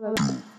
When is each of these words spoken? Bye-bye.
Bye-bye. 0.00 0.49